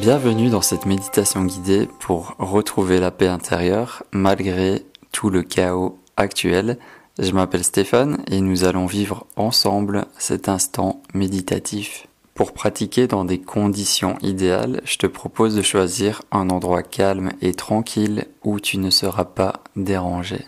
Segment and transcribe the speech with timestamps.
[0.00, 6.78] Bienvenue dans cette méditation guidée pour retrouver la paix intérieure malgré tout le chaos actuel.
[7.18, 12.06] Je m'appelle Stéphane et nous allons vivre ensemble cet instant méditatif.
[12.32, 17.52] Pour pratiquer dans des conditions idéales, je te propose de choisir un endroit calme et
[17.52, 20.46] tranquille où tu ne seras pas dérangé.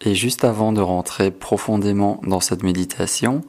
[0.00, 3.40] Et juste avant de rentrer profondément dans cette méditation,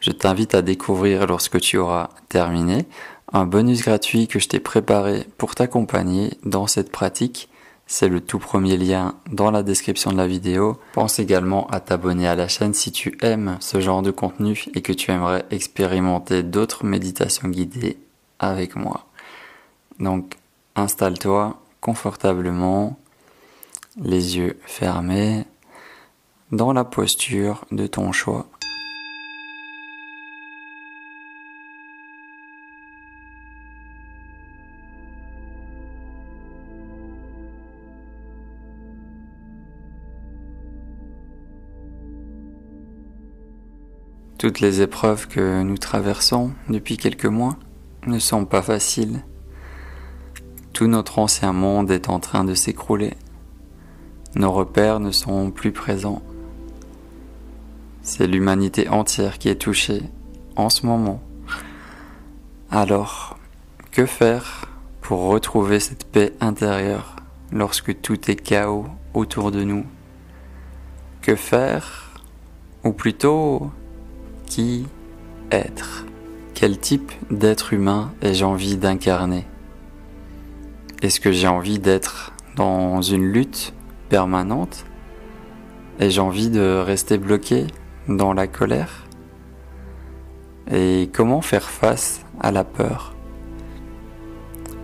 [0.00, 2.86] je t'invite à découvrir lorsque tu auras terminé
[3.32, 7.48] un bonus gratuit que je t'ai préparé pour t'accompagner dans cette pratique.
[7.86, 10.78] C'est le tout premier lien dans la description de la vidéo.
[10.92, 14.82] Pense également à t'abonner à la chaîne si tu aimes ce genre de contenu et
[14.82, 17.98] que tu aimerais expérimenter d'autres méditations guidées
[18.38, 19.06] avec moi.
[20.00, 20.36] Donc
[20.76, 22.98] installe-toi confortablement,
[23.96, 25.44] les yeux fermés,
[26.52, 28.46] dans la posture de ton choix.
[44.38, 47.56] Toutes les épreuves que nous traversons depuis quelques mois
[48.06, 49.24] ne sont pas faciles.
[50.72, 53.14] Tout notre ancien monde est en train de s'écrouler.
[54.36, 56.22] Nos repères ne sont plus présents.
[58.02, 60.02] C'est l'humanité entière qui est touchée
[60.54, 61.20] en ce moment.
[62.70, 63.40] Alors,
[63.90, 64.66] que faire
[65.00, 67.16] pour retrouver cette paix intérieure
[67.50, 69.84] lorsque tout est chaos autour de nous?
[71.22, 72.12] Que faire?
[72.84, 73.72] Ou plutôt,
[74.48, 74.86] qui
[75.50, 76.04] être.
[76.54, 79.46] Quel type d'être humain ai-je envie d'incarner?
[81.02, 83.72] Est-ce que j'ai envie d'être dans une lutte
[84.08, 84.84] permanente?
[86.00, 87.66] Ai-je envie de rester bloqué
[88.08, 89.06] dans la colère?
[90.70, 93.14] Et comment faire face à la peur?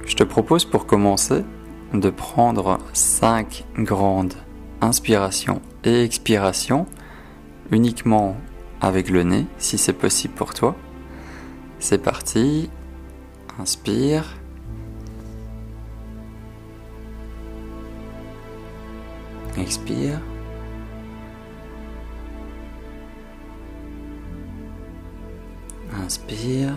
[0.06, 1.44] Je te propose pour commencer
[1.92, 4.34] de prendre cinq grandes
[4.80, 6.86] inspirations et expirations
[7.70, 8.36] uniquement
[8.84, 10.76] avec le nez, si c'est possible pour toi.
[11.78, 12.68] C'est parti.
[13.58, 14.36] Inspire.
[19.56, 20.20] Expire.
[26.04, 26.74] Inspire.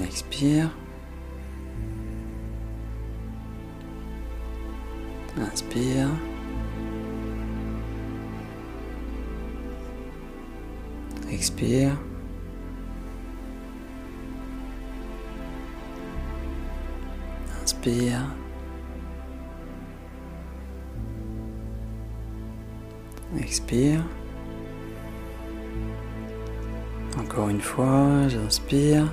[0.00, 0.70] Expire.
[5.38, 6.08] Inspire.
[11.44, 11.98] Expire.
[17.62, 18.22] Inspire.
[23.38, 24.00] Expire.
[27.18, 29.12] Encore une fois, j'inspire.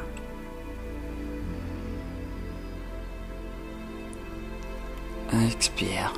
[5.34, 6.14] Expire.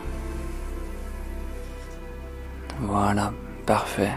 [2.82, 3.34] Voilà,
[3.66, 4.14] parfait.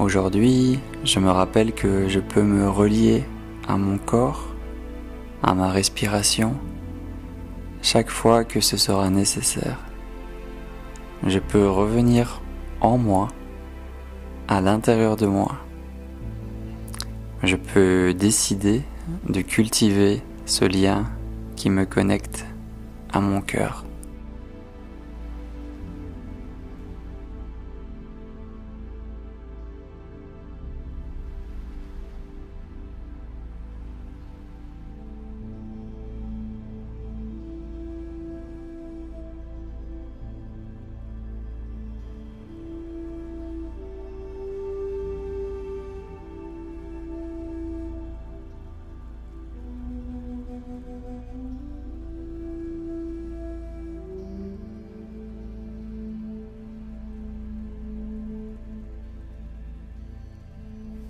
[0.00, 3.22] Aujourd'hui, je me rappelle que je peux me relier
[3.68, 4.46] à mon corps,
[5.42, 6.54] à ma respiration,
[7.82, 9.76] chaque fois que ce sera nécessaire.
[11.26, 12.40] Je peux revenir
[12.80, 13.28] en moi,
[14.48, 15.52] à l'intérieur de moi.
[17.42, 18.80] Je peux décider
[19.28, 21.10] de cultiver ce lien
[21.56, 22.46] qui me connecte
[23.12, 23.84] à mon cœur.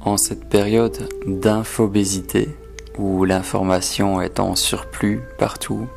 [0.02, 2.49] En cette période d'infobésité
[2.97, 5.88] où l'information est en surplus partout,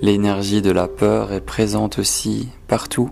[0.00, 3.10] l'énergie de la peur est présente aussi partout.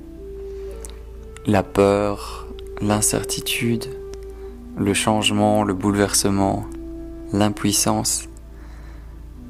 [1.46, 2.46] La peur,
[2.80, 3.86] l'incertitude,
[4.76, 6.64] le changement, le bouleversement,
[7.32, 8.28] l'impuissance,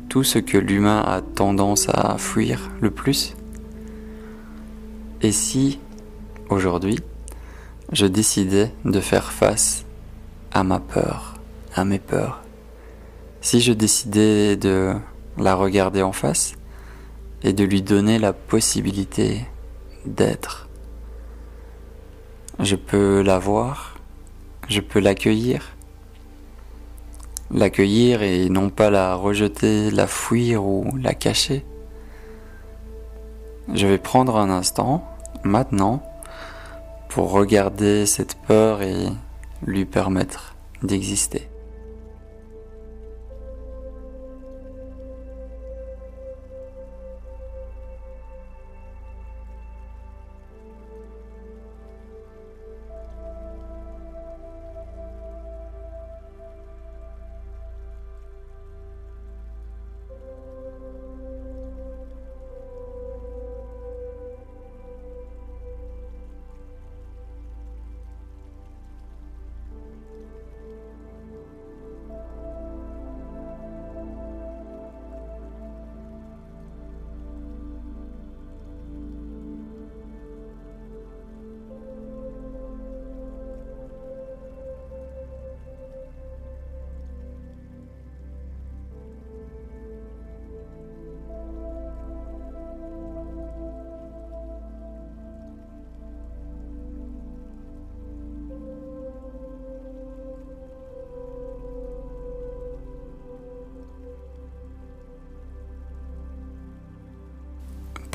[0.08, 3.34] tout ce que l'humain a tendance à fuir le plus.
[5.20, 5.78] Et si,
[6.48, 7.00] aujourd'hui,
[7.92, 9.85] je décidais de faire face
[10.56, 11.34] à ma peur,
[11.74, 12.42] à mes peurs.
[13.42, 14.94] Si je décidais de
[15.36, 16.54] la regarder en face
[17.42, 19.46] et de lui donner la possibilité
[20.06, 20.68] d'être,
[22.58, 23.96] je peux la voir
[24.68, 25.76] je peux l'accueillir.
[27.50, 31.64] L'accueillir et non pas la rejeter, la fuir ou la cacher.
[33.72, 35.06] Je vais prendre un instant,
[35.44, 36.02] maintenant,
[37.08, 39.06] pour regarder cette peur et
[39.64, 41.48] lui permettre d'exister.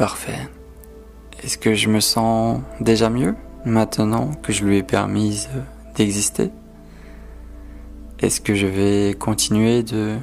[0.01, 0.49] Parfait.
[1.43, 5.47] Est-ce que je me sens déjà mieux maintenant que je lui ai permis
[5.95, 6.49] d'exister?
[8.17, 10.17] Est-ce que je vais continuer de,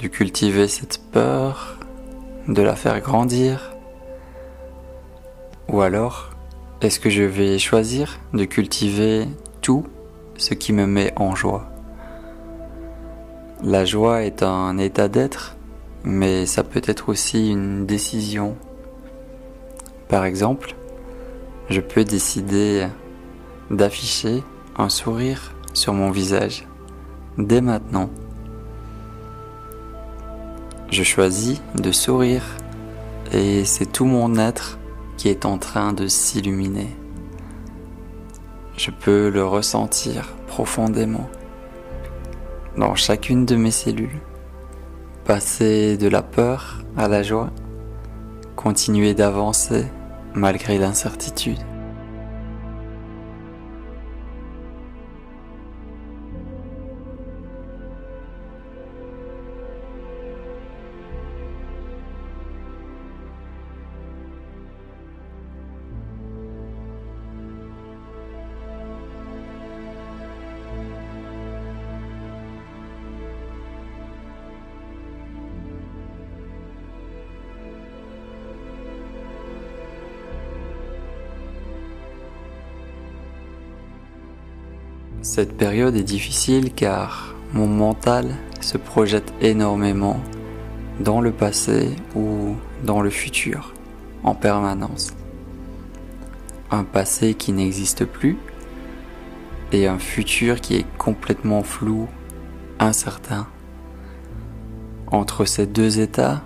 [0.00, 1.78] de cultiver cette peur,
[2.48, 3.76] de la faire grandir?
[5.68, 6.30] Ou alors,
[6.80, 9.28] est-ce que je vais choisir de cultiver
[9.60, 9.84] tout
[10.38, 11.68] ce qui me met en joie?
[13.62, 15.58] La joie est un état d'être,
[16.04, 18.56] mais ça peut être aussi une décision
[20.10, 20.74] par exemple,
[21.68, 22.88] je peux décider
[23.70, 24.42] d'afficher
[24.76, 26.66] un sourire sur mon visage
[27.38, 28.10] dès maintenant.
[30.90, 32.42] Je choisis de sourire
[33.32, 34.80] et c'est tout mon être
[35.16, 36.88] qui est en train de s'illuminer.
[38.76, 41.30] Je peux le ressentir profondément
[42.76, 44.18] dans chacune de mes cellules.
[45.24, 47.50] Passer de la peur à la joie,
[48.56, 49.86] continuer d'avancer
[50.34, 51.58] malgré l'incertitude.
[85.22, 90.18] Cette période est difficile car mon mental se projette énormément
[90.98, 93.74] dans le passé ou dans le futur
[94.22, 95.12] en permanence.
[96.70, 98.38] Un passé qui n'existe plus
[99.72, 102.08] et un futur qui est complètement flou,
[102.78, 103.46] incertain.
[105.06, 106.42] Entre ces deux états,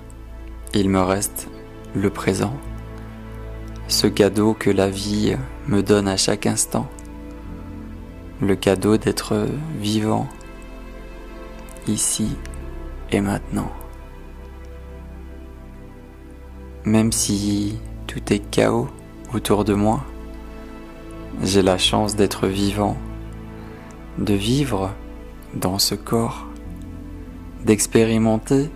[0.75, 1.49] il me reste
[1.95, 2.55] le présent,
[3.87, 5.37] ce cadeau que la vie
[5.69, 6.89] me donne à chaque instant
[8.45, 9.47] le cadeau d'être
[9.81, 10.29] vivant
[11.87, 12.37] ici
[13.11, 13.71] et maintenant.
[16.85, 18.89] Même si tout est chaos
[19.33, 20.05] autour de moi,
[21.43, 22.97] j'ai la chance d'être vivant,
[24.19, 24.93] de vivre
[25.55, 26.47] dans ce corps,
[27.65, 28.71] d'expérimenter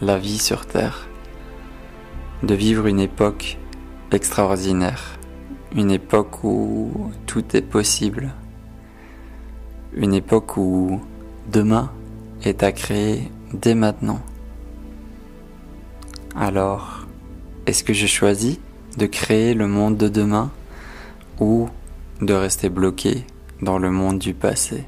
[0.00, 1.06] la vie sur Terre,
[2.42, 3.58] de vivre une époque
[4.10, 5.18] extraordinaire,
[5.74, 8.34] une époque où tout est possible
[9.94, 11.00] une époque où
[11.50, 11.90] demain
[12.44, 14.20] est à créer dès maintenant.
[16.34, 17.06] Alors,
[17.66, 18.58] est-ce que je choisis
[18.96, 20.50] de créer le monde de demain
[21.40, 21.68] ou
[22.20, 23.24] de rester bloqué
[23.60, 24.84] dans le monde du passé?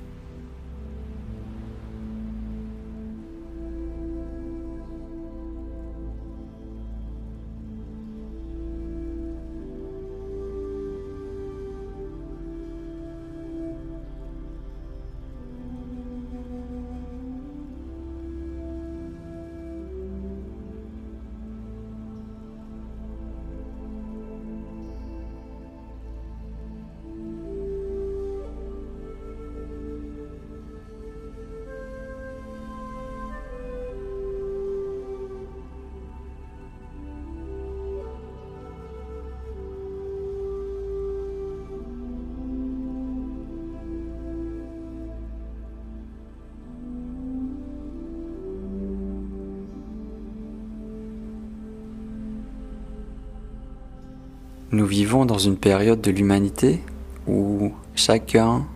[54.75, 56.81] Nous vivons dans une période de l'humanité
[57.29, 58.67] où chacun,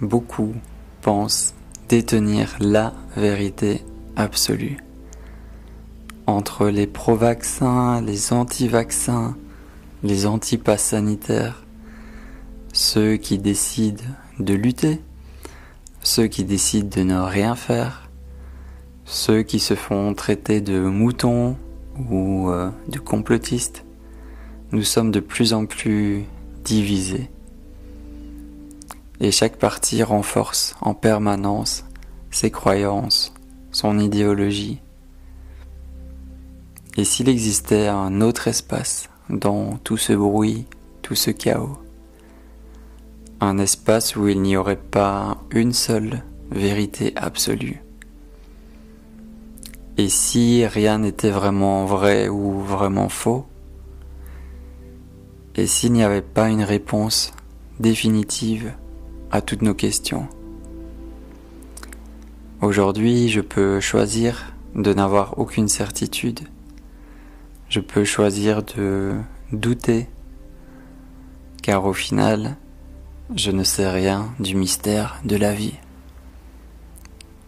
[0.00, 0.54] beaucoup,
[1.02, 1.52] pense
[1.90, 3.82] détenir la vérité
[4.16, 4.78] absolue.
[6.26, 9.36] Entre les pro-vaccins, les anti-vaccins,
[10.02, 11.66] les anti-pass sanitaires,
[12.72, 14.02] ceux qui décident
[14.38, 15.02] de lutter,
[16.00, 18.08] ceux qui décident de ne rien faire,
[19.04, 21.58] ceux qui se font traiter de moutons
[22.08, 23.83] ou euh, de complotistes,
[24.72, 26.24] nous sommes de plus en plus
[26.64, 27.30] divisés.
[29.20, 31.84] Et chaque parti renforce en permanence
[32.30, 33.32] ses croyances,
[33.70, 34.80] son idéologie.
[36.96, 40.66] Et s'il existait un autre espace dans tout ce bruit,
[41.02, 41.78] tout ce chaos,
[43.40, 47.82] un espace où il n'y aurait pas une seule vérité absolue.
[49.96, 53.46] Et si rien n'était vraiment vrai ou vraiment faux,
[55.56, 57.32] et s'il n'y avait pas une réponse
[57.78, 58.72] définitive
[59.30, 60.28] à toutes nos questions.
[62.60, 66.40] Aujourd'hui, je peux choisir de n'avoir aucune certitude.
[67.68, 69.14] Je peux choisir de
[69.52, 70.08] douter,
[71.62, 72.56] car au final,
[73.34, 75.74] je ne sais rien du mystère de la vie.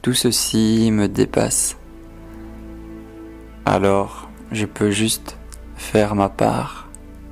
[0.03, 1.77] Tout ceci me dépasse.
[3.65, 5.37] Alors, je peux juste
[5.77, 6.86] faire ma part,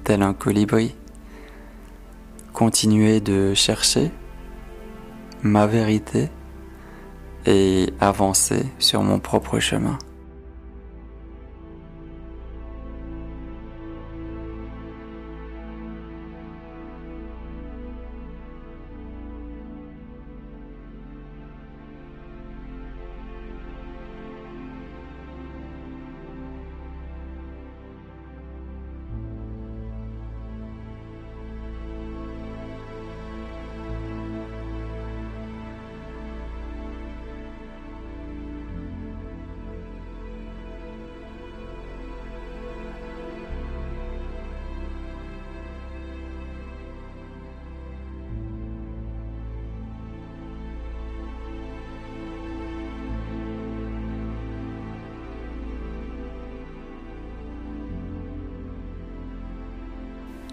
[0.04, 0.94] tel un colibri,
[2.52, 4.10] continuer de chercher
[5.42, 6.28] ma vérité
[7.46, 9.98] et avancer sur mon propre chemin.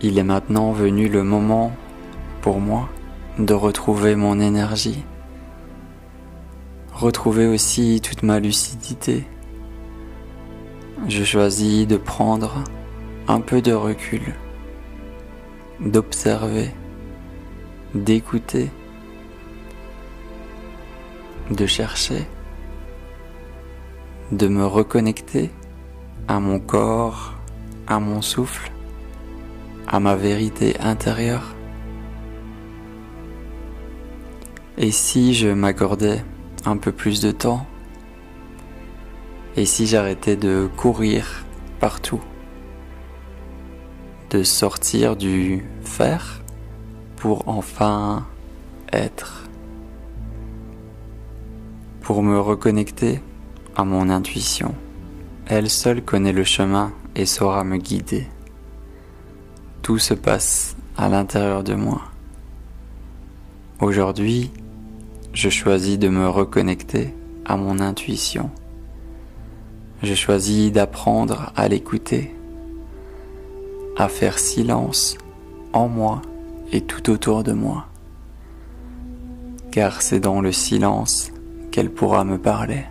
[0.04, 1.72] Il est maintenant venu le moment
[2.42, 2.90] pour moi
[3.38, 5.04] de retrouver mon énergie,
[6.92, 9.28] retrouver aussi toute ma lucidité.
[11.08, 12.64] Je choisis de prendre
[13.28, 14.34] un peu de recul,
[15.80, 16.72] d'observer,
[17.94, 18.72] d'écouter,
[21.52, 22.28] de chercher,
[24.32, 25.52] de me reconnecter
[26.28, 27.36] à mon corps,
[27.86, 28.71] à mon souffle
[29.88, 31.56] à ma vérité intérieure
[34.78, 36.24] Et si je m'accordais
[36.66, 37.68] un peu plus de temps?
[39.56, 41.46] Et si j'arrêtais de courir
[41.80, 42.22] partout?
[44.32, 46.42] De sortir du faire
[47.18, 48.26] pour enfin
[48.92, 49.44] être?
[52.02, 53.22] Pour me reconnecter
[53.76, 54.74] à mon intuition.
[55.46, 58.28] Elle seule connaît le chemin et saura me guider.
[59.82, 62.04] Tout se passe à l'intérieur de moi.
[63.80, 64.52] Aujourd'hui,
[65.34, 68.52] je choisis de me reconnecter à mon intuition.
[70.04, 72.36] Je choisis d'apprendre à l'écouter,
[73.98, 75.18] à faire silence
[75.74, 76.22] en moi
[76.72, 77.88] et tout autour de moi.
[79.72, 81.32] Car c'est dans le silence
[81.72, 82.84] qu'elle pourra me parler.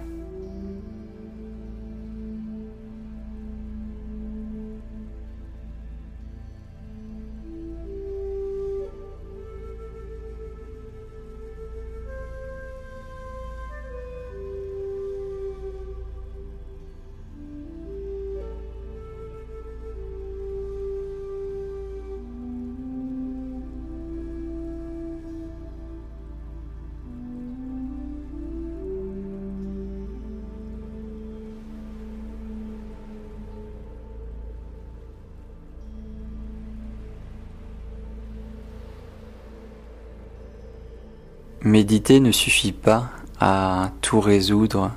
[41.62, 44.92] Méditer ne suffit pas à tout résoudre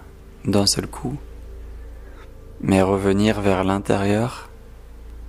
[0.45, 1.17] d'un seul coup,
[2.61, 4.49] mais revenir vers l'intérieur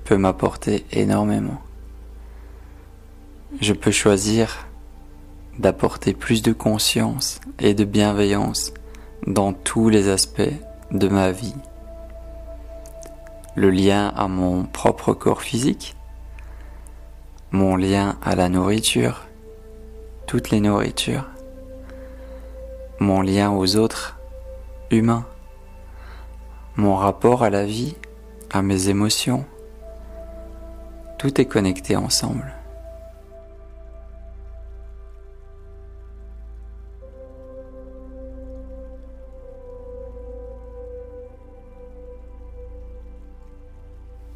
[0.05, 1.61] peut m'apporter énormément.
[3.61, 4.69] Je peux choisir
[5.59, 8.73] d'apporter plus de conscience et de bienveillance
[9.27, 10.55] dans tous les aspects
[10.93, 11.57] de ma vie.
[13.57, 15.97] Le lien à mon propre corps physique,
[17.51, 19.23] mon lien à la nourriture,
[20.27, 21.27] toutes les nourritures,
[22.99, 24.19] mon lien aux autres
[24.91, 25.27] humains,
[26.77, 27.95] mon rapport à la vie,
[28.51, 29.45] à mes émotions,
[31.19, 32.53] tout est connecté ensemble.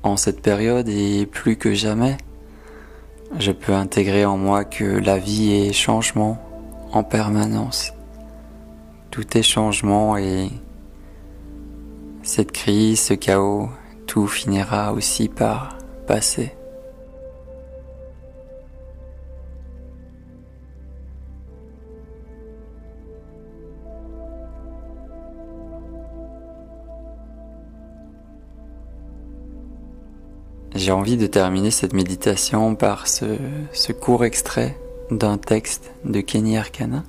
[0.03, 2.17] En cette période et plus que jamais,
[3.37, 6.39] je peux intégrer en moi que la vie est changement
[6.93, 7.93] en permanence.
[9.11, 10.49] Tout est changement et
[12.23, 13.69] cette crise, ce chaos,
[14.07, 16.58] tout finira aussi par passer.
[30.79, 34.79] J'ai envie de terminer cette méditation par ce, court extrait
[35.11, 37.03] d'un texte de Kenny Arcana.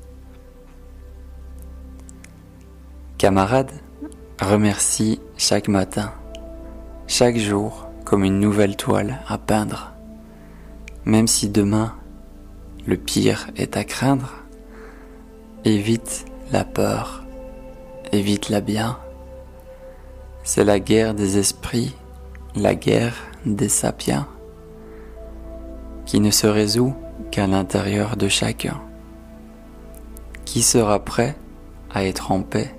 [3.19, 3.71] Camarade,
[4.41, 6.11] remercie chaque matin,
[7.05, 9.91] chaque jour comme une nouvelle toile à peindre.
[11.05, 11.93] Même si demain
[12.87, 14.33] le pire est à craindre,
[15.63, 17.23] évite la peur,
[18.11, 18.97] évite la bien.
[20.43, 21.93] C'est la guerre des esprits,
[22.55, 24.27] la guerre des sapiens
[26.05, 26.95] qui ne se résout
[27.31, 28.81] qu'à l'intérieur de chacun.
[30.45, 31.35] Qui sera prêt
[31.91, 32.73] à être en paix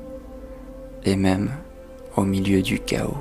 [1.05, 1.51] et même
[2.17, 3.17] au milieu du chaos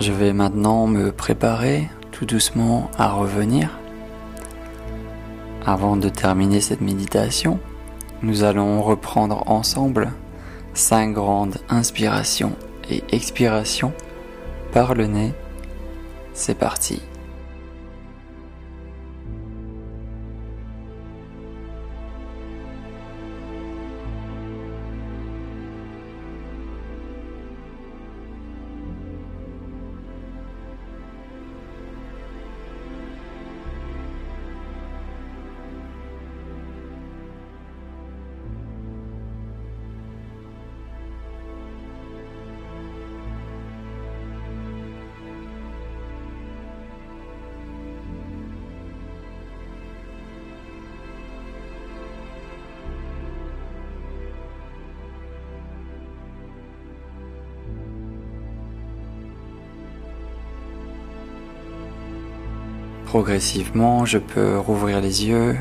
[0.00, 3.78] Je vais maintenant me préparer tout doucement à revenir.
[5.66, 7.60] Avant de terminer cette méditation,
[8.22, 10.10] nous allons reprendre ensemble
[10.72, 12.56] cinq grandes inspirations
[12.90, 13.92] et expirations
[14.72, 15.34] par le nez.
[16.32, 17.02] C'est parti.
[63.10, 65.56] Progressivement, je peux rouvrir les yeux,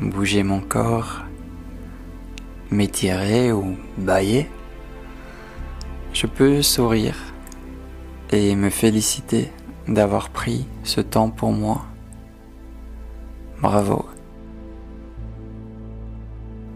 [0.00, 1.22] bouger mon corps,
[2.70, 4.48] m'étirer ou bailler.
[6.12, 7.16] Je peux sourire
[8.30, 9.50] et me féliciter
[9.88, 11.84] d'avoir pris ce temps pour moi.
[13.60, 14.06] Bravo.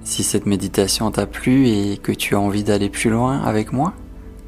[0.03, 3.93] Si cette méditation t'a plu et que tu as envie d'aller plus loin avec moi,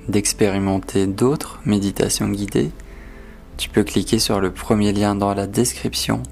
[0.09, 2.73] d'expérimenter d'autres méditations guidées,
[3.59, 6.23] tu peux cliquer sur le premier lien dans la description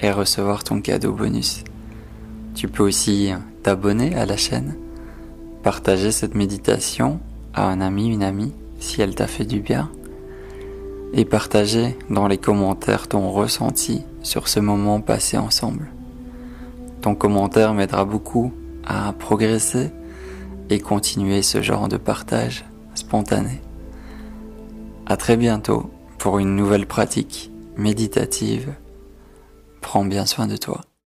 [0.00, 1.64] et recevoir ton cadeau bonus.
[2.54, 3.32] Tu peux aussi
[3.64, 4.76] t'abonner à la chaîne,
[5.64, 7.18] partager cette méditation
[7.52, 9.90] à un ami, une amie, si elle t'a fait du bien,
[11.12, 15.88] et partager dans les commentaires ton ressenti sur ce moment passé ensemble.
[17.00, 18.52] Ton commentaire m'aidera beaucoup
[18.86, 19.90] à progresser
[20.70, 22.64] et continuer ce genre de partage
[22.94, 23.60] spontané.
[25.06, 28.74] À très bientôt pour une nouvelle pratique méditative.
[29.80, 30.80] Prends bien soin de toi.